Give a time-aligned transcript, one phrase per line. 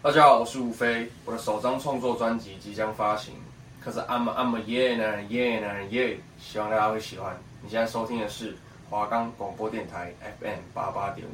[0.00, 3.34] 大家好，我是吴飞，我的首张创作专辑即将发行，
[3.80, 7.36] 可是 I'm I'm a yeah 男人 yeah 男人 yeah，希望大家会喜欢。
[7.60, 8.56] 你现在收听的是
[8.88, 11.30] 华冈广播电台 FM 八八点五。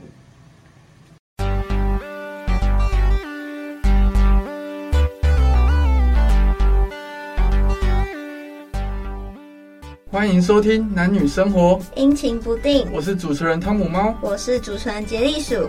[10.11, 12.91] 欢迎收听男女生活，阴晴不定。
[12.95, 15.69] 我是主持人汤姆猫，我是主持人杰利鼠。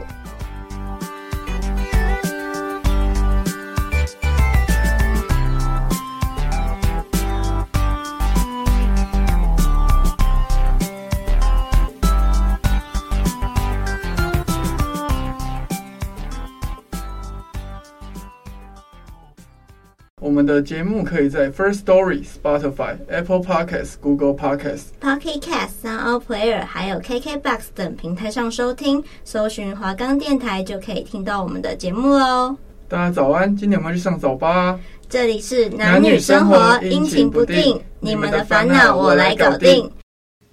[20.55, 32.55] 的节目可以在 First Story、Spotify、Apple Podcasts、Google Podcasts、Pocket Cast、Sound Player，还有 KKBox 等平台上收听，搜寻华冈电台就可以听到我们的节目喽。
[32.88, 34.80] 大家早安，今天我们要去上早八。
[35.09, 39.92] 这里是男女生活，阴晴不定，你们的烦恼我来搞定。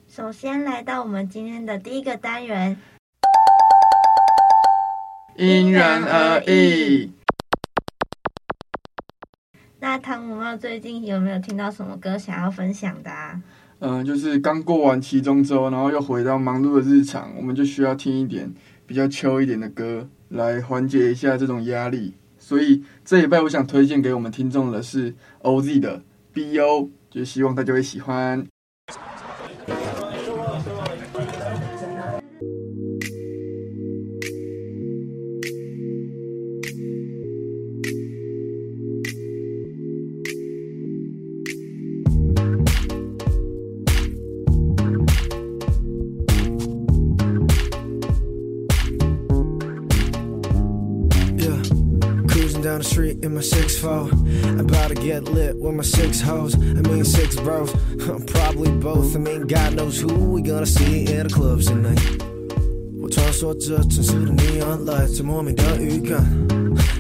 [0.08, 2.76] 首先来到我们今天的第一个单元，
[5.36, 7.08] 因人而异。
[9.82, 13.42] 那汤姆猫最近有没有听到什么歌想要分享的啊？
[13.80, 18.48] 嗯、就是刚过完期中周，然后又回到忙碌的日常，我们就需要听一点
[18.86, 22.14] 比较秋一点的歌来缓解一下这种压力。
[22.38, 26.00] 所以这一拜我想推荐给我们听众的是 OZ 的
[26.32, 28.46] BO，就希望大家会喜欢。
[63.02, 66.24] 我穿梭着城市的 neon light，在莫名的预感。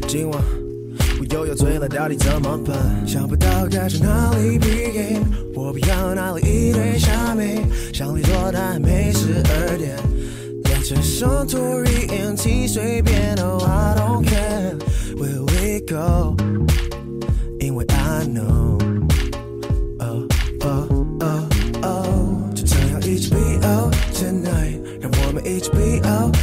[0.08, 0.42] 今晚
[1.20, 2.76] 我又要醉了，到底怎么办？
[3.06, 5.20] 想不到该从哪里 begin，
[5.54, 7.60] 我不要哪里一堆虾米，
[7.94, 9.96] 想离座但还没十二点，
[10.64, 14.74] 连车上 Tory MT 随便，Oh I don't care
[15.72, 16.36] 会够，
[17.58, 18.78] 因为 I know。
[20.00, 20.28] 哦
[20.60, 20.86] 哦
[21.20, 21.48] 哦
[21.80, 26.36] 哦，就这样一起 be out tonight，让我们一起 be out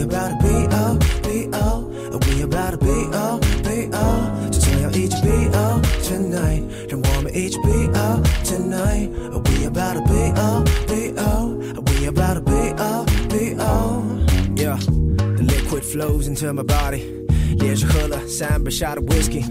[0.00, 1.90] about to be out be oh?
[2.44, 3.88] about to be out be
[7.66, 9.02] be out be out
[9.66, 11.44] about to be out
[11.84, 13.56] be about to be out be
[15.42, 17.17] liquid flows into my body。
[17.58, 19.42] 连续喝了三杯下的 whisky，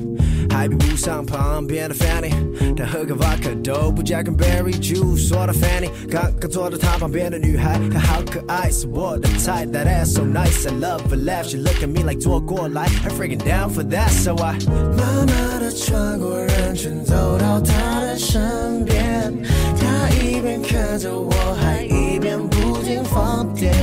[0.49, 2.31] 还比不上旁边的 Fanny，
[2.75, 5.27] 但喝个 vodka 都不加根 berry juice。
[5.27, 9.65] 说到 Fanny，刚刚坐在她旁边的女孩，她好可爱，是我的菜。
[9.65, 14.35] That ass so nice，I love her laugh，she look at me like 坐过来，I'm freaking down for that，so
[14.35, 14.57] I
[14.95, 19.33] 慢慢的穿过人群，走到她的身边，
[19.77, 21.31] 她一边看着我，
[21.61, 23.73] 还一边不禁放电。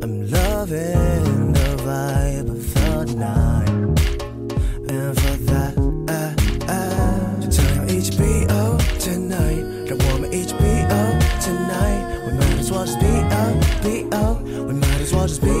[0.00, 1.37] I'm loving
[1.88, 3.68] vibe of the night.
[4.92, 5.74] And for that,
[6.16, 6.32] uh,
[6.76, 8.62] uh, turn on HBO
[9.06, 9.62] tonight.
[9.88, 11.00] Don't want my HBO
[11.40, 12.02] tonight.
[12.26, 14.42] We might as well just be up, be up.
[14.42, 15.57] We might as well just be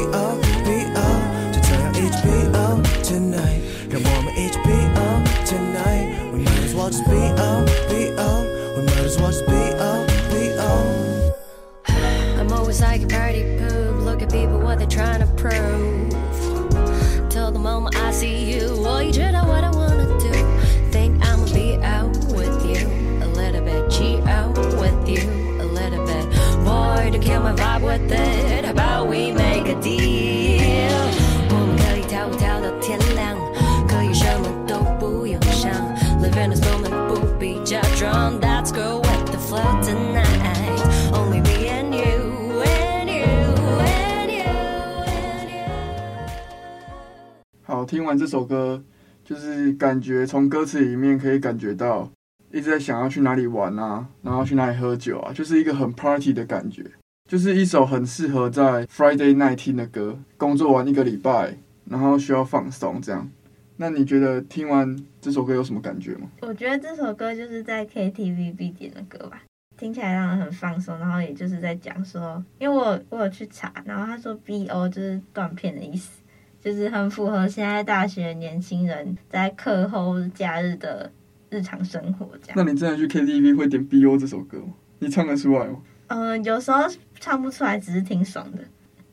[49.88, 52.10] 感觉从歌词里面可以感觉到
[52.52, 56.84] 一直在想要去哪里玩啊，然后去哪里喝酒啊，就是一个很 party 的感觉，
[57.26, 60.18] 就是一首很适合在 Friday night 听的歌。
[60.36, 61.56] 工作完一个礼拜，
[61.86, 63.30] 然后需要放松这样。
[63.78, 66.28] 那你觉得听完这首歌有什么感觉吗？
[66.42, 69.40] 我觉得这首歌就是在 KTV 必点的歌吧，
[69.78, 70.98] 听起来让人很放松。
[70.98, 76.20] 然后也就是在讲说，因为我我有去查，然后他说 BO 就是断片的意思。
[76.62, 81.10] 就是很符合现在大学年轻人在课后假日的
[81.50, 82.54] 日常生活这样。
[82.56, 84.74] 那你真的去 KTV 会点 BO 这首歌吗？
[84.98, 85.80] 你唱得出来吗？
[86.08, 86.82] 嗯、呃，有时候
[87.20, 88.58] 唱不出来，只是挺爽的。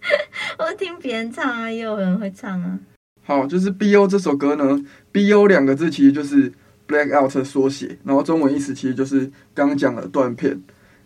[0.57, 2.79] 我听别人唱啊，也有人会唱啊。
[3.23, 6.51] 好，就是 BO 这首歌呢，BO 两个字其实就是
[6.87, 10.61] Blackout 的缩写，然后中文意思其实就是刚刚讲的断片。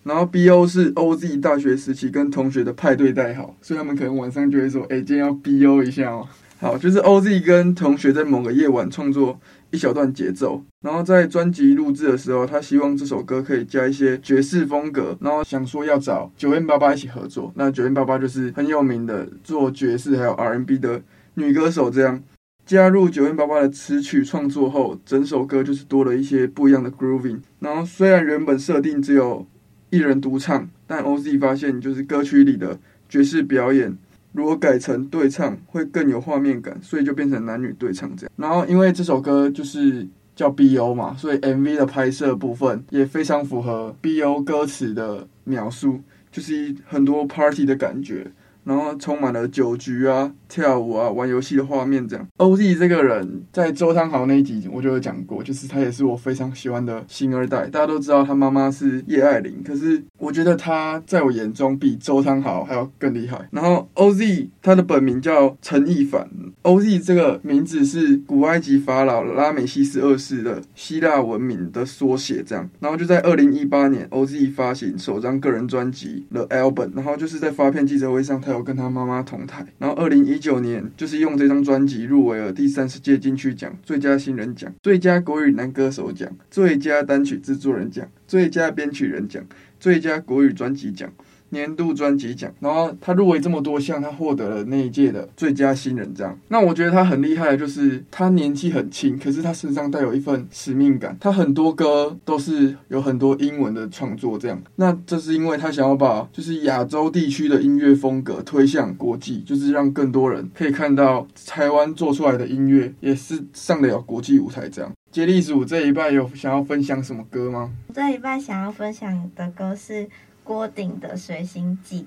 [0.09, 6.27] 然后 BO 是 OZ 大学时期跟同学的派对代号，所以他们可能晚上就会说：“哎，今天要 BO 一下哦。”
[6.57, 9.39] 好，就是 OZ 跟同学在某个夜晚创作
[9.69, 17.53] 一小段节奏，然后在专辑录制的时候，他希望这首歌可以加一些爵士风格，然后想说要找 9m88 一起合作。
[17.55, 21.03] 那 9m88 就是很有名的做爵士还有 R N B 的
[21.35, 22.19] 女歌手，这样
[22.65, 27.41] 加入 9m88 的词曲创作后，整首歌就是多了一些不一样的 grooving。
[27.59, 29.45] 然后虽然原本设定只有
[29.89, 32.77] 一人独唱，但 OZ 发现就是歌曲里的
[33.07, 33.97] 爵士表演。
[34.31, 38.31] 如果改成对唱会更有画面感，所以就变成男女对唱这样。
[38.35, 45.99] 然后因为这首歌就是叫 BO 嘛，所以 MV 的拍摄部分也非常符合 BO 歌词的描述，
[46.31, 48.27] 就是很多 party 的感觉。
[48.69, 52.27] 然后充满了酒局啊、跳舞啊、玩游戏的画面，这样。
[52.37, 57.67] OZ 这个人在周汤豪那一集我就有讲过，就是他也是我非常喜欢的星二代。
[57.69, 63.49] 大家都知道他妈妈是叶爱玲，可是我觉得他在我眼中比周汤豪还要更厉害。
[63.49, 66.29] 然后 OZ 他的本名叫陈亦凡
[66.61, 72.69] ，OZ 这个名字是古埃及法老拉美西斯二世的希腊文明的缩写，这样。
[72.79, 78.58] 然后就在二零一八年，OZ 发行首张个人专辑《The Album》，然后就是在发片记者会上，他有。
[78.63, 89.43] 跟他妈妈同台，然后二零一九年就是用这张专辑入围了第三十届金曲奖最佳新人奖、最佳国语男歌手奖、最佳单曲制作人奖、最佳编曲人奖、
[89.79, 91.11] 最佳国语专辑奖。
[91.49, 96.37] 年度专辑奖，然后他入围这么多项，他获得了那一届的最佳新人奖。
[96.49, 101.17] 那我觉得他很厉害的就是他年纪很轻，可是他身上带有一份使命感。
[101.19, 104.61] 他很多歌都是有很多英文的创作，这样。
[104.75, 114.69] 那这是因为他想要把就是亚洲地区的音乐风格推向国际，就是让更多人可以看到台湾做出来的音乐也是上得了国际舞台。
[114.69, 117.71] 这样，接力组这一拜有想要分享什么歌吗？
[117.93, 120.07] 这一拜想要分享的歌是。
[120.49, 122.01] 郭顶的《随心记》，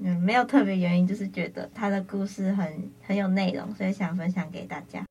[0.00, 5.02] 嗯，没有特别原因，就是觉得他的故事很很有内容，所以想分享给大家。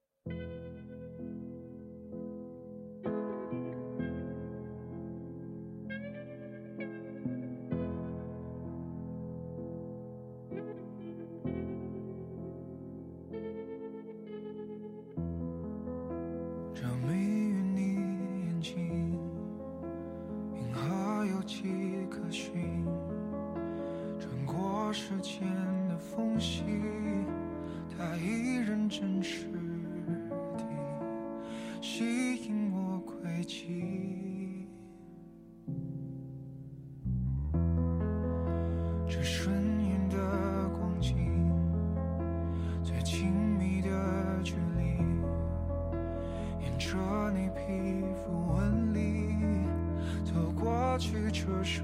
[51.45, 51.83] 着手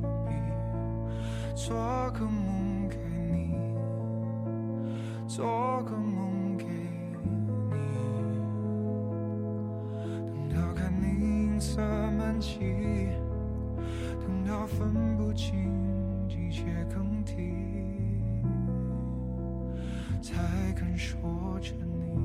[0.00, 0.32] 臂，
[1.54, 1.76] 做
[2.12, 2.96] 个梦给
[3.30, 3.52] 你，
[5.28, 6.70] 做个梦给你。
[10.00, 12.58] 等到看你银色满际，
[14.18, 15.70] 等到分不清
[16.26, 17.52] 季节更替，
[20.22, 21.20] 才肯说
[21.60, 22.19] 着你。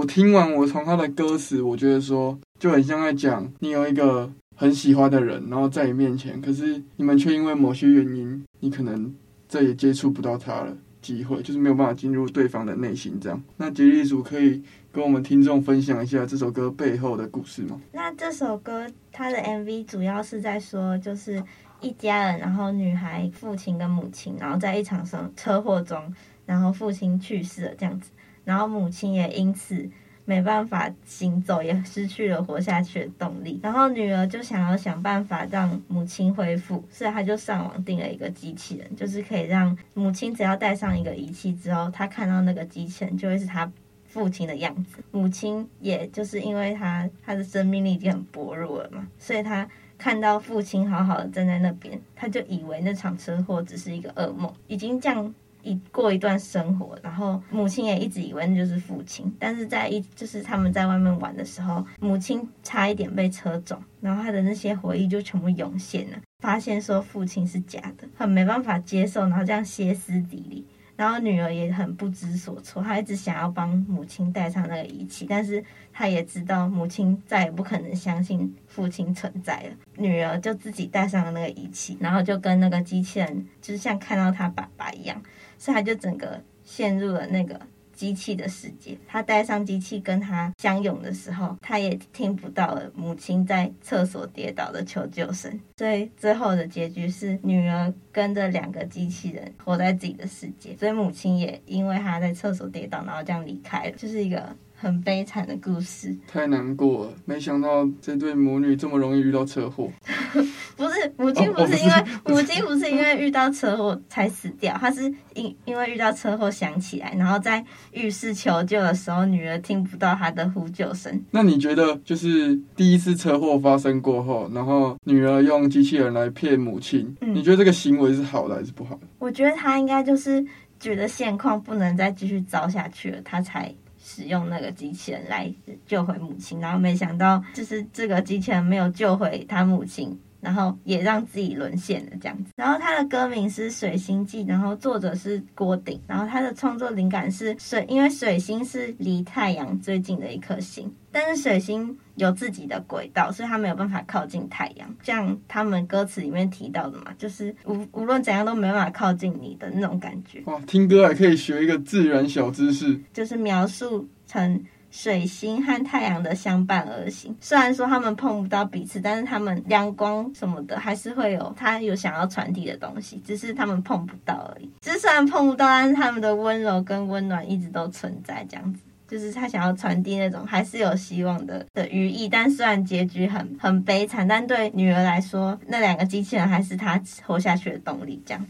[0.00, 9.14] 我听完，我从他的歌词，我觉得说就很像在讲你有一个很喜欢的人，然后在你面前，可是你们却因为某些原因，你可能
[9.46, 13.18] 再也接触不到他了，机会就是没有办法进入对方的内心。
[13.20, 17.78] 这样，那杰利组可以跟我们听众分享一下这首歌背后的故事吗？
[17.92, 21.44] 那这首歌它的 MV 主要是在说，就是
[21.82, 26.02] 一家人，然后女孩父亲跟母亲，然后在一场车车祸中，
[26.46, 28.10] 然后父亲去世了，这样子。
[28.50, 29.88] 然后母亲也因此
[30.24, 33.60] 没办法行走，也失去了活下去的动力。
[33.62, 43.70] 然后女儿就想要想办法让母亲恢复，所以她就上网订了一个机器人，就是可以让母亲只要戴上一个仪器之后，她看到那个机器人就会是她
[44.04, 44.98] 父亲的样子。
[45.12, 55.32] 母亲也就是因为她她的生命力已经很薄弱了嘛，所以她看到父亲好好的站在那边，她就以为那场车祸只是一个噩梦，已经这样。
[55.62, 70.66] 一过一段生活，然后母亲也一直以为那就是父亲，但是在一就是他们在外面玩的时候，母亲差一点被车撞，然后他的那些回忆就全部涌现了，发现说父亲是假的，很没办法接受，然后这样歇斯底里。
[70.96, 75.64] 然后女儿也很不知所措，她一直想要帮母亲带上那个仪器，但是
[75.94, 79.70] 她也知道母亲再也不可能相信父亲存在了。
[79.96, 85.22] 女儿就自己带上了那个仪器，然后就跟那个机器人，就是像看到他爸爸一样，
[85.60, 87.60] 所以他就整个陷入了那个。
[87.92, 95.60] 机器的世界，他带上机器跟他相拥的时候，他也听不到了母亲在厕所跌倒的求救声。
[95.76, 104.56] 所以最后的结局是，女儿跟着两个机器人活在自己的世界，所以母亲也因为他在厕所跌倒，然后这样离开了，就是一个。
[104.80, 107.12] 很悲惨的故事，太难过了。
[107.26, 109.90] 没想到这对母女这么容易遇到车祸。
[110.74, 121.22] 不是母亲，不是因为、哦、母亲不是因为遇到车祸才死掉，她是因因为遇到车祸想起来，然后在浴室求救的时候，女儿听不到她的呼救声。
[121.30, 129.02] 那你觉得，就是第一次车祸发生过后，然后女儿用机器人来骗母亲，嗯、你觉得这个行为是好的还是不好的？
[129.18, 130.42] 我觉得她应该就是
[130.78, 133.74] 觉得现况不能再继续糟下去了，她才。
[134.12, 135.54] 使用那个机器人来
[135.86, 142.52] 救回母亲，然后没想到就是这个机器人没有救回他母亲，然后也让自己沦陷了这样子。
[142.56, 151.96] 然后他的歌名是《水星记》，然后作者是郭顶，然后他的创作灵感是水，因为水星是离太阳最近的一颗星，但是水星。
[152.16, 154.94] 有自己的轨道，所以他没有办法靠近太阳。
[155.02, 160.42] 像他们歌词里面提到的嘛，就是无无论怎样都没办法靠近你的那种感觉。
[160.44, 167.34] 哇，听歌还可以学一个自然小知识，就是描述成水星和太阳的相伴而行。
[167.40, 174.70] 虽然说他们碰不到彼此，但是他们阳光什么的还是会有，他有想要传递的东西，只是他们碰不到而已。
[174.80, 178.80] 就是虽然碰不到，但是他们的温柔跟温暖一直都存在，这样子。
[179.06, 188.22] 就是他想要传递那种还是有希望的的寓意，但虽然结局很很悲惨，但对女儿来说，那两个机器人还是她活下去的动力。
[188.24, 188.46] 这样，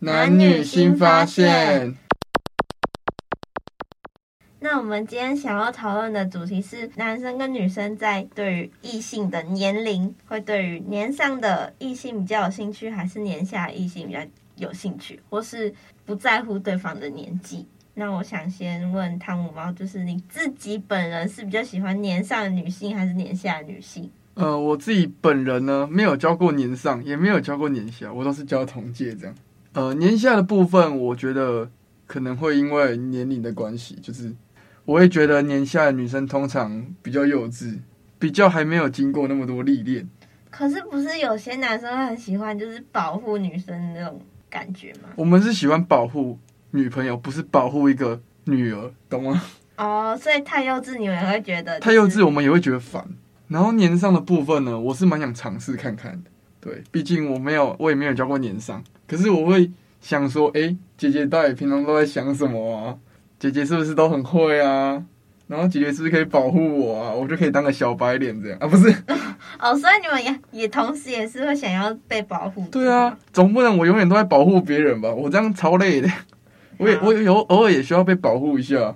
[0.00, 1.94] 男女新发现。
[4.64, 14.20] 那我们今天想要讨论的主题是：男生跟女生在对于异性的年龄，会对于年上的异性比较有兴趣，还是年下异性比较
[14.56, 15.70] 有兴趣，或是
[16.06, 17.66] 不在乎对方的年纪？
[17.92, 24.10] 那我想先问汤姆猫，就是你自己本人是比较喜欢年上的女性还是年下的女性？
[24.32, 29.34] 呃，我自己本人呢，没有交过年上，也没有交过年下，我都是交同届这样。
[29.74, 31.70] 呃，年下的部分，我觉得
[32.06, 34.34] 可能会因为年龄的关系，就是
[34.84, 37.78] 我会觉得年下的女生通常比较幼稚，
[38.18, 40.08] 比较还没有经过那么多历练。
[40.50, 45.10] 可是不是有些男生会很喜欢就是保护女生的那种感觉吗？
[45.16, 46.38] 我们是喜欢保护。
[46.76, 49.40] 女朋友不是保护一个女儿，懂吗？
[49.76, 53.06] 哦，所以太幼稚，你们也会觉得、就是、太幼稚，我们也会觉得烦。
[53.46, 56.30] 然后年上的部分呢，我是蛮想尝试看看的。
[56.60, 58.82] 对，毕竟我没有，我也没有教过年上。
[59.06, 62.98] 可是我会想说，哎、欸，姐姐到底平常都在想什么啊？
[63.44, 65.04] 姐姐是不是都很会啊？
[65.48, 67.12] 然后姐姐是不是可以保护我啊？
[67.12, 68.66] 我就可以当个小白脸这样啊？
[68.66, 68.88] 不是？
[69.60, 72.66] 哦，所以你们也也同时也是会想要被保护？
[72.68, 75.12] 对啊，总不能我永远都在保护别人吧？
[75.12, 76.08] 我这样超累的。
[76.78, 78.94] 我也我有偶尔也需要被保护一下。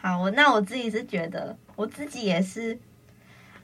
[0.00, 2.78] 好，我那我自己是觉得，我自己也是，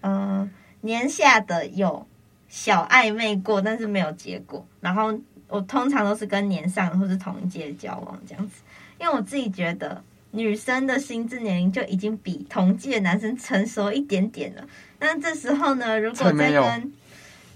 [0.01, 2.05] 嗯、呃，年下的有
[2.49, 4.67] 小暧昧过，但是没有结果。
[4.81, 5.17] 然后
[5.49, 8.63] 我通常都是跟年上的或是同一届交往这样子，
[9.03, 14.65] 因为我自己觉得女生的心智年龄就已经比同届男生成熟一点点了。
[15.01, 16.93] 那这时候呢，如果再跟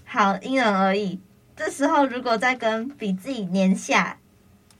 [0.05, 1.19] 好因人而异，
[1.55, 4.19] 这时候如果再跟比自己年下。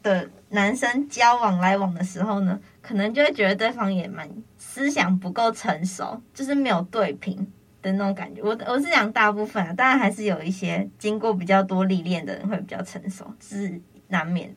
[0.04, 7.46] 的男生交往来往的时候呢，可能就会觉得对方也蛮思想不够成熟，就是没有对平
[7.82, 8.42] 的那种感觉。
[8.42, 14.56] 我我是讲大部分啊，当然还是有一些经过比较多历练的人会比较成熟，是难免。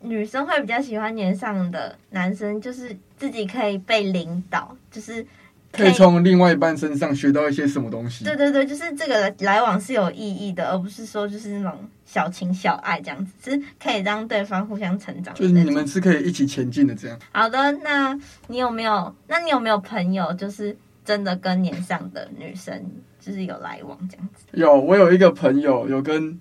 [0.00, 5.26] 女生会比较喜欢年上的男生，就是自己可以被领导，就是
[5.72, 8.24] 可以从另外一半身上学到一些什么东西。
[8.24, 15.34] 对对对，就是这个来往是有意义的，而不是说就是那种小情小爱这样子，是可以让对方互相成长。
[15.34, 17.18] 就是你们是可以一起前进的这样。
[17.32, 19.14] 好的，那你有没有？
[19.26, 22.84] 那你有没有朋友，就是真的跟年上的女生
[23.20, 24.44] 就是有来往这样子？
[24.52, 26.38] 有，我有一个朋友有跟。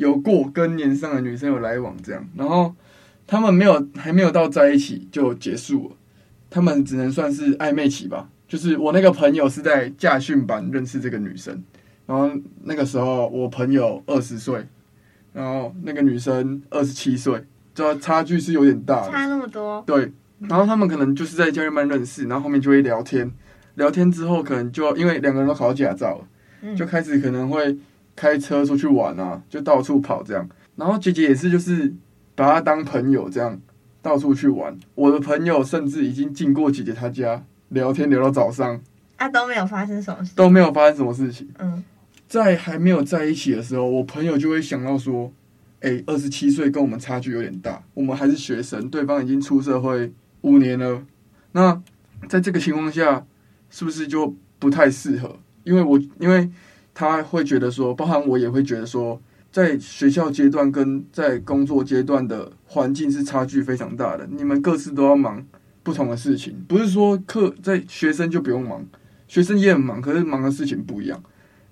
[0.00, 2.74] 有过跟年上的女生有来往，这样，然后
[3.26, 5.96] 他们没有还没有到在一起就结束了，
[6.48, 8.26] 他们只能算是暧昧期吧。
[8.48, 11.62] 就是我那个朋友是在驾训班认识这个女生，
[12.06, 12.30] 然后
[12.64, 14.66] 那个时候我朋友二十岁，
[15.34, 19.84] 然后那个女生二十七岁，这差距是有点大，差那么多。
[19.86, 23.30] 对，然后他们可能就是在驾训班认识，然后后面就会聊天，
[23.74, 27.76] 聊天之后可能就因为两个人都考驾照了，就开始可能会。
[28.20, 30.46] 开车出去玩啊，就到处跑这样。
[30.76, 31.90] 然后姐姐也是，就是
[32.34, 33.58] 把她当朋友这样
[34.02, 34.76] 到处去玩。
[34.94, 38.78] 我的朋友甚至已经进过姐姐她家聊天聊到早上，
[39.16, 41.48] 啊都没有发生什么事，都没有发生什么事情。
[41.58, 41.82] 嗯，
[42.28, 45.32] 在还没有在一起的时候，我朋友就会想到说，
[45.80, 51.02] 哎，二十七岁跟我们差距有点大，我们还是学生，对方已经出社会五年了。
[51.52, 51.80] 那
[52.28, 53.24] 在这个情况下，
[53.70, 55.38] 是不是就不太适合？
[55.64, 56.50] 因为我因为。
[56.92, 64.28] 他会觉得说，包含我也会觉得说，在学校阶段跟在工作阶段的环境是差距非常大的。
[64.30, 65.44] 你们各自都要忙
[65.82, 68.84] 不同的事情，不是说课在学生就不用忙，
[69.26, 71.22] 学生也很忙，可是忙的事情不一样。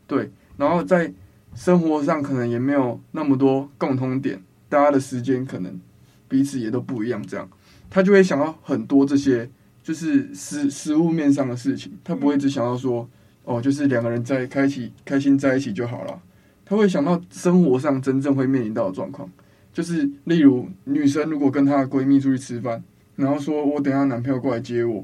[0.06, 1.12] 对，然后在
[1.54, 5.78] 生活上可能也没有那么多共通点，大家的时间可能
[6.26, 7.22] 彼此也都不一样。
[7.26, 7.48] 这样，
[7.90, 9.48] 他就会想到很多这些
[9.82, 13.08] 就是实实物面上的事情，他不会只想到说。
[13.48, 16.20] 哦，就是两个人在开启开心在一起就好了。
[16.66, 19.26] 他会想到生活上真正会面临到的状况，
[19.72, 22.84] 就是例如女生如果跟她的闺蜜出去吃饭，
[23.16, 25.02] 然后说我等下男朋友过来接我，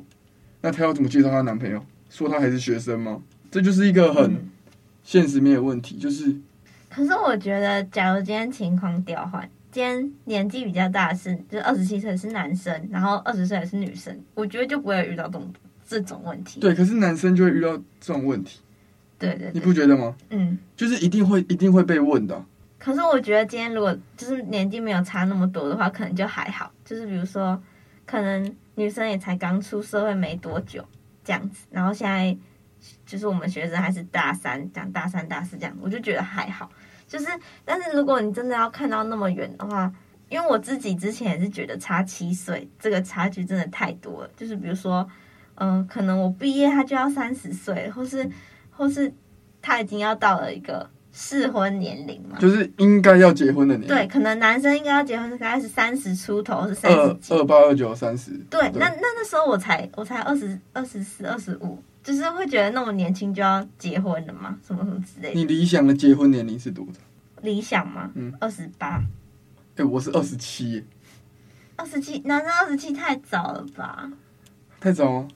[0.61, 1.83] 那她要怎么介绍她男朋友？
[2.11, 3.23] 说她还是学生吗？
[3.51, 4.47] 这就是一个很
[5.03, 5.97] 现实面的问题。
[5.97, 6.37] 就是，
[6.91, 15.61] 可是我觉得，假如今天情况调换，今天年纪比较大的是，就是二十七岁是男生，然后二十岁的是女生，我觉得就不会遇到这么多。
[16.01, 18.61] 这种问题，对，可是男生就会遇到这种问题，
[19.19, 20.15] 对对，对，你不觉得吗？
[20.31, 22.45] 嗯，就是一定会一定会被问的。
[22.79, 26.71] 可是我觉得今天如果就是年纪没有差那么多的话，可能就还好。
[26.85, 27.59] 就是比如说，
[28.05, 30.85] 可能女生也才刚出社会没多久
[31.25, 32.37] 这样子，然后现在
[33.07, 36.71] 就是我们学生还是大三，讲大三大四这样，我就觉得还好。
[37.09, 37.27] 就是，
[37.65, 39.91] 但是如果你真的要看到那么远的话，
[40.29, 44.31] 因为我自己之前也是觉得差七岁，这个差距真的太多了。
[44.37, 45.09] 就是比如说。
[45.57, 48.29] 嗯、呃，可能我毕业他就要三十岁，或是
[48.71, 49.12] 或是
[49.62, 53.88] 他已经要到了一个适婚年龄嘛，就是应该要结婚的年龄。
[53.88, 58.33] 对，可能男生应该要结婚是大概是三十出头，是三十几，二八二九三十。
[58.51, 65.38] 对，那那那时候我才我才二十二十四二十五，就是会觉得那么年轻就要结婚了嘛，什么什么之类的。
[65.38, 67.01] 你理想的结婚年龄是多少？
[67.43, 68.11] 理想吗？
[68.14, 69.01] 嗯，二十八。
[69.77, 70.85] 哎，我是二十七。
[71.77, 74.11] 二十七，男生二十七太早了吧？
[74.81, 75.29] 太早吗？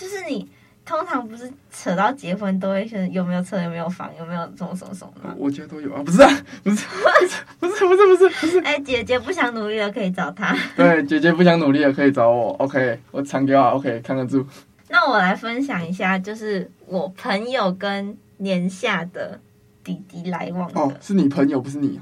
[0.00, 0.48] 就是你
[0.86, 5.34] 通常不是扯到结婚都会选有没有车有没有房有没有什么什么什么吗？
[5.36, 6.30] 我家都有啊，不是啊，
[6.64, 6.86] 不是，
[7.60, 8.58] 不是，不是，不是，不是。
[8.60, 10.56] 哎，姐姐不想努力了，可以找他。
[10.74, 12.52] 对，姐姐不想努力了，可以找我。
[12.54, 14.46] OK，我长给啊，OK，看得住。
[14.88, 19.38] 那我来分享一下，就是我朋友跟年下的
[19.84, 20.80] 弟弟来往的。
[20.80, 22.00] 哦，是你朋友，不是你哦。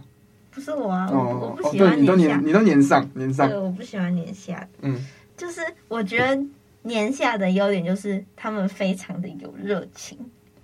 [0.52, 2.00] 不是我啊，我我不喜欢年下。
[2.00, 3.48] 你都年，你都年上，年上。
[3.48, 4.66] 对，我不喜欢年下。
[4.82, 5.04] 嗯，
[5.36, 6.40] 就是我觉得。
[6.88, 10.18] 年下的优点就是他们非常的有热情，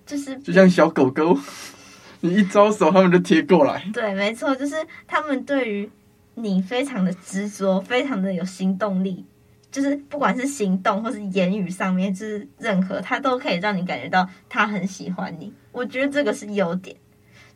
[0.04, 1.38] 就是就像小狗狗，
[2.20, 3.88] 你一招手他们就贴过来。
[3.92, 4.74] 对，没错，就是
[5.06, 5.88] 他们对于
[6.34, 9.24] 你非常的执着，非常的有行动力，
[9.70, 15.52] 就是不管是行动或是言语上面，就是任何他都可以让你感觉到他很喜欢你。
[15.70, 16.96] 我觉得这个是优点。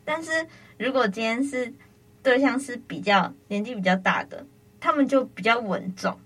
[0.05, 0.31] 但是
[0.77, 1.73] 如果今天是
[2.23, 4.45] 对象是比较年纪比较大的，
[4.79, 6.17] 他们就比较稳重。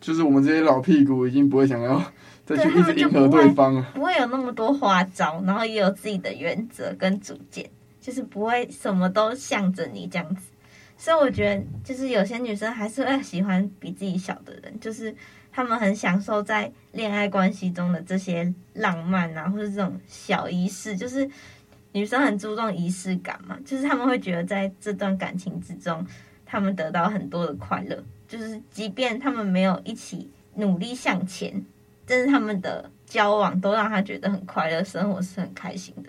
[0.00, 2.00] 就是我们这些老屁股已经不会想要
[2.46, 7.68] 再去一直迎合对方了，不会有那么多花招，然后也有自己的原则跟主见，
[8.00, 10.42] 就是不会什么都向着你这样子。
[10.96, 15.14] 所以我觉得，就是有些女生还是会喜欢比自己小的人，就是
[15.52, 21.28] 他们很享受在恋爱关系中的这些浪漫啊，或者这种小仪式，就是
[21.92, 26.04] 女生很注重仪式感嘛，就是他们会觉得在这段感情之中。
[26.50, 31.62] 他们得到很多的快乐，就是即便他们没有一起努力向前，
[32.06, 36.08] 但是他们的交往都让他觉得很快乐，生活是很开心的。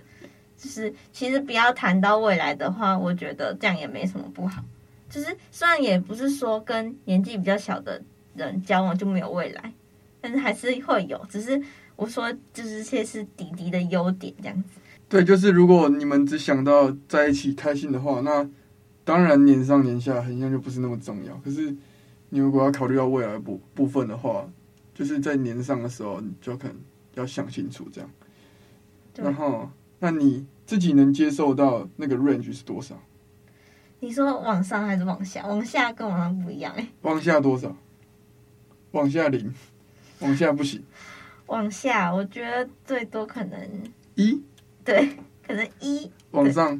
[0.57, 4.63] 就是其实不要谈到未来的话，我觉得这样也没什么不好。
[5.09, 8.01] 就是虽然也不是说跟年纪比较小的
[8.35, 9.73] 人交往就没有未来，
[10.21, 11.19] 但是还是会有。
[11.29, 11.61] 只是
[11.97, 14.79] 我说，就是这些是弟弟的优点，这样子。
[15.09, 18.47] 对，就是如果你们只想到在一起开心的话，那
[19.09, 21.35] 当然年上年下好像就不是那么重要。
[21.37, 21.75] 可是
[22.29, 24.47] 你如果要考虑到未来部部分的话，
[24.93, 26.77] 就是在年上的时候，你就可能
[27.15, 28.09] 要想清楚这样。
[29.15, 29.67] 然后，
[29.97, 33.01] 那你自己能接受到那个 range 是多少？
[33.99, 35.43] 你说往上还是往下？
[35.47, 36.89] 往下跟往上不一样哎、欸。
[37.01, 37.75] 往下多少？
[38.91, 39.51] 往下零，
[40.19, 40.83] 往下不行。
[41.47, 43.59] 往下，我觉得最多可能
[44.13, 44.39] 一，
[44.85, 46.11] 对，可能一。
[46.29, 46.79] 往上，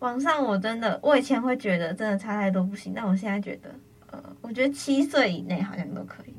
[0.00, 3.74] 往上我真的，我以前会觉得真的差太多不行，但我现在觉得，
[4.10, 6.34] 呃，我觉得七岁以内好像都可以。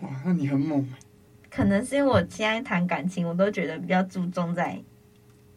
[0.00, 0.86] 哇，那你很猛。
[1.50, 4.78] 可能是因为我现在谈感情，我都觉得比较注重在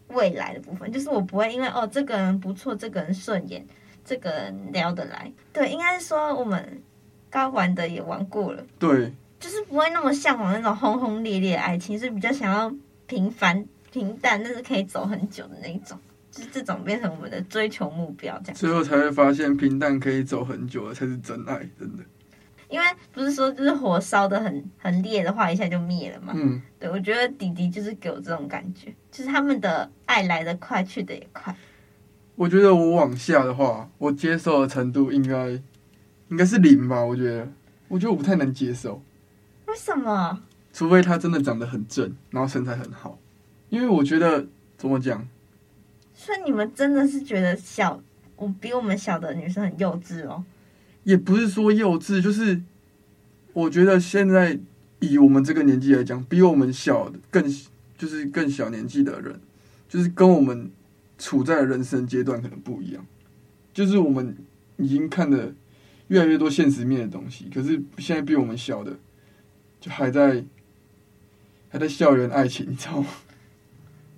[0.08, 3.66] 未来的部分，就是我不会因为哦这个人不错，这个人顺眼，
[4.04, 5.32] 这个人聊得来。
[5.52, 6.82] 对，应该是说我们
[7.28, 8.64] 该玩的也玩过了。
[8.78, 9.12] 对。
[9.38, 12.70] 就是不会那么向往那种轰轰烈烈的爱情，是比较想要
[13.06, 15.98] 平凡平淡，但是可以走很久的那一种，
[16.40, 18.54] 就是这种变成我们的追求目标，这样。
[18.54, 22.02] 最后才会发现，平淡可以走很久的才是真爱，真的。
[22.70, 26.32] 因为不是说就是火烧的很很烈的话，一下就灭了嘛。
[26.34, 26.62] 嗯。
[26.78, 31.54] 对，我觉得弟弟就是给我这种感觉，就是他们的爱来得快，去得也快。
[32.36, 35.50] 我觉得我往下的话，我接受的程度应该
[36.28, 37.04] 应该是零吧。
[37.04, 37.48] 我觉得，
[37.88, 39.02] 我觉得我不太能接受。
[39.66, 40.40] 为什么？
[40.72, 43.18] 除非他真的长得很正，然后身材很好，
[43.68, 44.46] 因为我觉得
[44.78, 45.26] 怎么讲？
[46.20, 47.98] 所以你们真的是觉得小，
[48.36, 50.44] 我比我们小的女生很幼稚哦？
[51.04, 52.60] 也不是说幼稚，就是
[53.54, 54.58] 我觉得现在
[54.98, 57.42] 以我们这个年纪来讲，比我们小的更
[57.96, 59.40] 就是更小年纪的人，
[59.88, 60.70] 就是跟我们
[61.16, 63.06] 处在人生阶段可能不一样，
[63.72, 64.36] 就是我们
[64.76, 65.54] 已经看的
[66.08, 68.94] 越来越多现实面的东西，可是现在比我们小的。
[69.80, 70.44] 就还在
[71.70, 73.08] 还在校园爱情，你知道吗？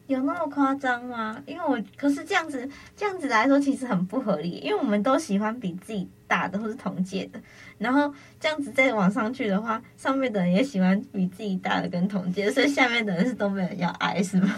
[0.06, 1.40] 有那么夸张吗？
[1.46, 4.60] 因为我可是这样子这样子来说，其实很不合理。
[4.64, 7.40] 因为我们都喜欢比自己大的或是同届的，
[7.78, 14.48] 然后这样子再往上去的话，上面的人也喜欢比自己大的跟同届，所以下面的人是都没有人要爱，是吗？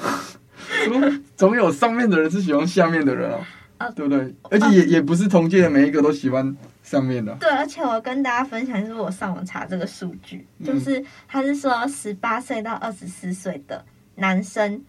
[0.86, 3.46] 总总有上面的人是喜欢下面的人啊，
[3.78, 4.34] 啊对不对？
[4.44, 6.56] 而且也、啊、也不是同届的每一个都喜欢。
[6.84, 13.82] 上面的对，而且我跟大家分享，就是我上网查这个数据，嗯、就是他是说十八岁到二十四岁的
[14.16, 14.84] 男生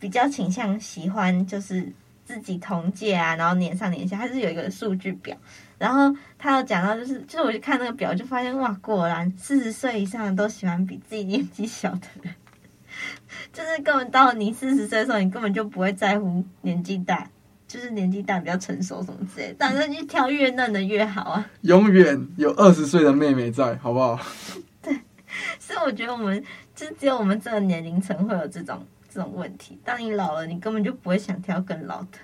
[0.00, 1.86] 比较倾向喜欢就是
[2.24, 5.36] 自己同届啊，然后年上年下，他是有一个数据表，
[5.78, 12.34] 然后他有讲到就是就是我就看那个表就发现哇，果然四十岁以上的都喜欢比自己年纪小的人，
[13.52, 17.28] 就是根本到你四十岁的时候，你根本就不会在乎年纪大。
[17.70, 21.50] 就是年纪大比较成熟什么之类，但是你挑越嫩的越好啊。
[21.60, 24.18] 永远有二十岁的妹妹在，好不好？
[24.82, 24.92] 对，
[25.60, 26.42] 所以我觉得我们
[26.74, 29.78] 就只有我们这个年龄层会有这种这种问题。
[29.84, 32.18] 当你老了，你根本就不会想挑更老的。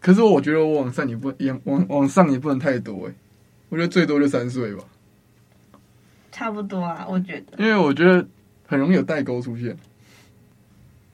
[0.00, 3.14] 可是我觉得我往上也不也往往上也不能太多哎，
[3.68, 4.82] 我觉得最多就三岁吧。
[6.32, 7.62] 差不多啊，我觉得。
[7.62, 8.26] 因为我觉得
[8.66, 9.76] 很容易有代沟出现。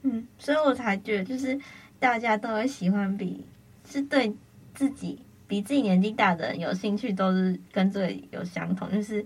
[0.03, 1.59] 嗯，所以我才觉得就是。
[2.01, 3.45] 大家都会喜欢比
[3.87, 4.35] 是对
[4.75, 8.91] 自己比自己年纪大的人有兴趣，都是跟这个有相同。
[8.91, 9.23] 就是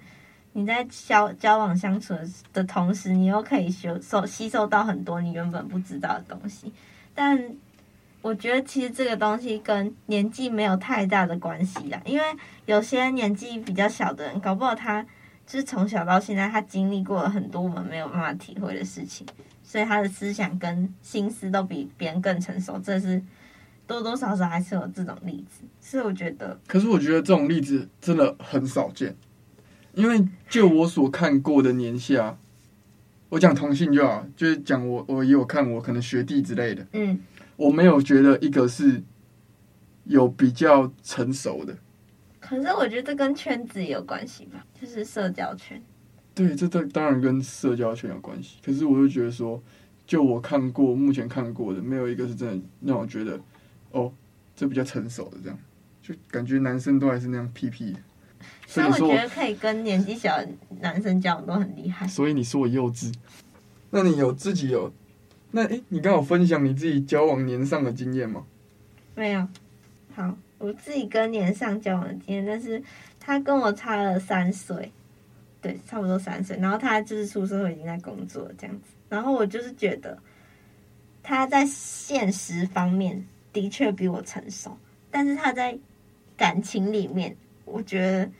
[0.54, 2.14] 你在交交往相处
[2.52, 6.72] 的同时，你又可以吸收吸收到很多你原本不知道的东西。
[7.12, 7.54] 但
[8.22, 12.24] 我觉得其实这个东西跟年纪没有太大的关系啦，因为
[12.66, 15.02] 有些年纪比较小的人，搞不好他
[15.44, 19.26] 就是从小到现在，他经历过了很多我们没有办法体会的事情。
[19.62, 23.20] 所以他的思想跟心思都比别人更成熟，这是
[23.88, 25.64] 多多少少还是有这种例子。
[25.80, 29.16] 所以我觉得，可是我觉得这种例子真的很少见，
[29.94, 32.36] 因为就我所看过的年下，
[33.28, 37.18] 我讲同性就好，就是讲我我也有看我可能学弟之类的，嗯，
[37.56, 39.02] 我没有觉得一个是
[40.04, 41.76] 有比较成熟的。
[42.40, 45.80] 可是我觉得这跟圈子有关系吧，就是社交圈。
[46.34, 48.58] 对，这当当然跟社交圈有关系。
[48.64, 49.62] 可是我就觉得说，
[50.06, 53.40] 就我看过目前看过的，没有一个是真的让我觉得，
[53.92, 54.12] 哦，
[54.54, 55.58] 这比较成熟的这样，
[56.02, 57.98] 就感觉男生都还是那样屁屁的。
[58.66, 60.48] 所以，我觉得可以跟年纪小的
[60.80, 62.06] 男生交往都很厉害。
[62.06, 63.12] 所以你说我幼稚？
[63.90, 64.92] 那你有自己有？
[65.50, 68.44] 那诶，你刚好分享你自己交往年上的经验吗？
[69.14, 69.46] 没有。
[70.14, 72.82] 好，我自己跟年上交往的经验，但是
[73.20, 74.90] 他跟我差了三岁，
[75.62, 76.56] 对，差不多三岁。
[76.56, 78.92] 然后他就是出社会已经在工作这样子。
[79.08, 80.18] 然后我就是觉得
[81.22, 84.76] 他在现实方面的确比我成熟，
[85.10, 85.78] 但是他在
[86.36, 88.30] 感情里面，我觉得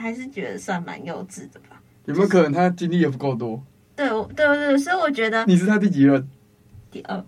[0.00, 1.80] 还是觉得算蛮幼稚的吧。
[2.06, 3.62] 有没有可能他经历也不够多？
[3.94, 6.26] 对，对对对，所以我觉得你是他第几任？
[6.90, 7.24] 第二，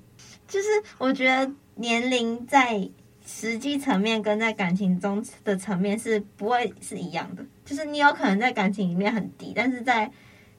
[0.48, 0.66] 就是
[0.98, 2.88] 我觉得年龄在
[3.24, 7.44] 实际层面跟在感情中的层面是不会是一样的。
[7.64, 10.10] 就是你有可能在感情里面很低，但是在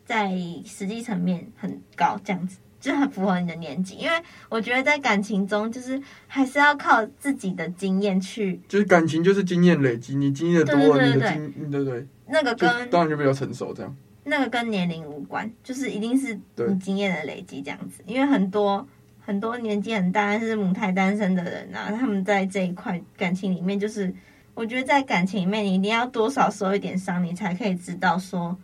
[0.06, 0.32] 在
[0.66, 3.96] 实际层面很高，这样子就很符合你的年纪。
[3.96, 4.14] 因为
[4.50, 13.96] 我觉得在感情中，就是还是要靠自己的经验去，就是感情就是经验累积，你经验的多，对对对对你的经对对，那个跟当然就比较成熟这样。
[14.26, 18.04] 那个跟年龄无关，就是一定是你经验的累积这样子。
[18.06, 18.86] 因为很多
[19.20, 24.14] 很多年纪很大但是母胎单身的人啊，他们在这一块感情里面，就是
[24.54, 28.58] 我觉得在感情里面，你一定要多少受一点伤，你才可以知道说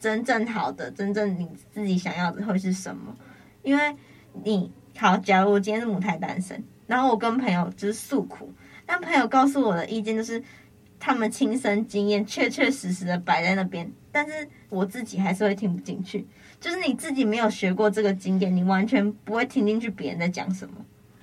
[0.00, 3.16] 真正好的、真正你自己想要的会是什么。
[3.64, 3.96] 因为
[4.44, 8.52] 你好，假如我今天是母胎单身，然后我跟朋友就是诉苦，
[8.86, 10.40] 但朋友告诉我的意见就是
[11.00, 13.90] 他们亲身经验确确实实的摆在那边。
[14.12, 16.24] 但是我自己还是会听不进去，
[16.60, 20.74] 就是你自己没有学过这个经验，你完全不会听进去别人在讲什么。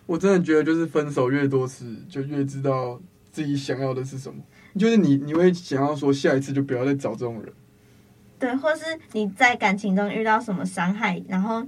[0.05, 2.99] 我真的觉得，就是分手越多次，就越知道
[3.31, 4.41] 自己想要的是什么。
[4.77, 7.53] 就是你，你会想要说，下一次就不要再找这种人。
[8.37, 11.65] 对，或是你在感情中遇到什么伤害，然后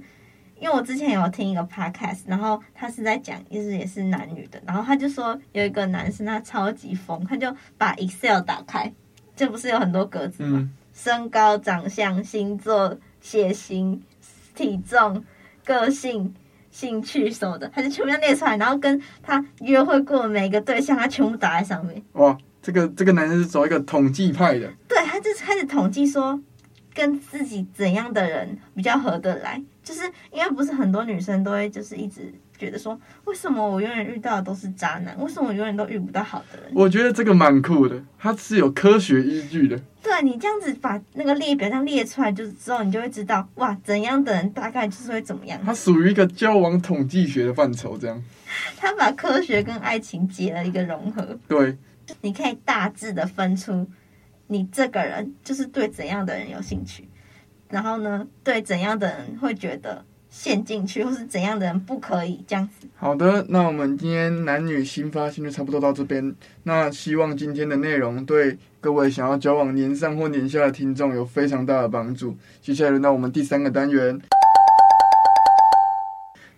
[0.64, 8.90] 因为我之前有听一个 podcast，然后他是在讲，就是也是男女的，然后他就说有一个男生他超级疯，他就把 Excel 打开，
[9.36, 10.58] 这不是有很多格子吗？
[10.58, 14.02] 嗯身高、长相、星座、血型、
[14.54, 15.22] 体重、
[15.66, 16.32] 个性、
[16.70, 22.02] 兴趣什么的，他就全部要列出来，然后跟他约会过的每一个对象，他全部打在上面。
[22.12, 24.72] 哇，这个这个男生是走一个统计派的。
[24.88, 26.40] 对，他就开始统计说，
[26.94, 32.34] 跟自己怎样的人比较合得来，就是因为不是很多女生都会就是一直。
[32.56, 35.20] 觉得说，为什么我永远遇到的都是渣男？
[35.20, 36.70] 为什么我永远都遇不到好的人？
[36.72, 39.76] 我觉得这个蛮酷的，它是有科学依据的。
[40.00, 45.60] 对，你这样子把那个列表这样列出来，就是之后你就会知道，哇，怎样的人大概就是会怎么样。
[45.64, 48.22] 它属于一个交往统计学的范畴，这样。
[48.76, 51.36] 他把科学跟爱情结了一个融合。
[51.48, 51.76] 对，
[52.20, 53.84] 你可以大致的分出，
[54.46, 57.08] 你这个人就是对怎样的人有兴趣，
[57.68, 60.04] 然后呢，对怎样的人会觉得。
[60.34, 62.88] 陷进去，或是怎样的人不可以这样子。
[62.96, 66.34] 好的，那我们今天男女新发现就差不多到这边。
[66.64, 72.36] 那希望今天的内容对各位想要交往年上或年下的听众有非常大的帮助。
[72.60, 74.20] 接下来轮到我们第三个单元，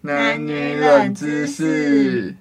[0.01, 2.35] 男女冷知识。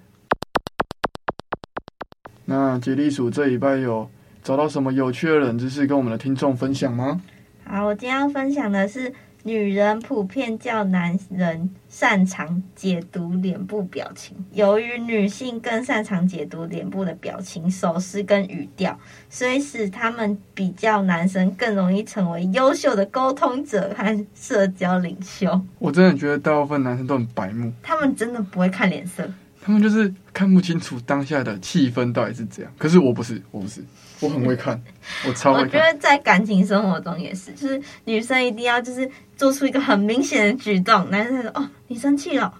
[2.46, 4.10] 那杰利鼠这礼拜有
[4.42, 7.22] 找到什么有趣的冷知识跟我们的听众分享吗？
[7.66, 9.14] 好，我今天要分享的是。
[9.48, 19.00] 女人普遍较男人擅长解读脸部表情，由于女性更擅长解读脸部的表情、手势跟语调，
[19.30, 25.62] 所以使他们比较男生更容易成为优秀的沟通者和社交领袖。
[25.78, 29.30] 我真的觉得大部分男生都很白目，他们真的不会看脸色。
[29.66, 33.84] 他们就是看不清楚当下的气氛到底是怎样，可是我不是，我不是，
[34.20, 34.80] 我很会看，
[35.28, 35.66] 我超会看。
[35.66, 42.54] 我觉得在感情生活中也是，就是女生一定要就是做出一个很明显的举动，男生说哦，你生气了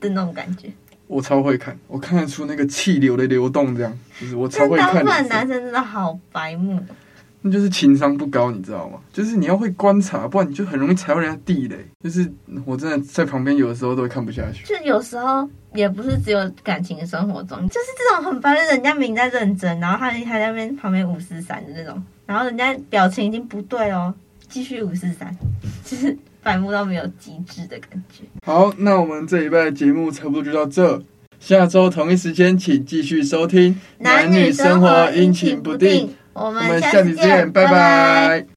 [0.00, 0.70] 的那种感觉。
[1.06, 4.94] 我超会看，我看得出那个气流的流动，这样就是我超会看。
[4.96, 6.78] 大部分男生真的好白目。
[7.42, 8.98] 那就是情商不高，你知道吗？
[9.12, 11.76] 就是你要会观察，不然你就很容易踩到人家地雷。
[12.04, 12.30] 就是
[12.64, 14.64] 我真的在旁边，有的时候都会看不下去。
[14.66, 24.12] 就有时候也不是只有感情生活中，就是这种很烦的，人家明在认真，然后他还在那边旁边五四三的那种，然后人家表情已经不对哦，
[24.48, 25.34] 继续五四三，
[25.82, 28.24] 就是反目到没有极致的感觉。
[28.44, 31.02] 好，那我们这一拜的节目差不多就到这，
[31.38, 36.06] 下周同一时间请继续收听《男女生活阴晴不定》。
[36.40, 37.70] 我们下期见，拜拜。
[37.70, 38.46] 拜拜。